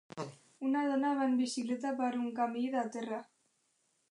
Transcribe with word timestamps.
Una 0.69 0.85
dona 0.91 1.11
va 1.19 1.27
en 1.33 1.37
bicicleta 1.41 1.93
per 2.01 2.11
un 2.23 2.35
camí 2.41 2.65
de 2.79 2.89
terra. 2.97 3.23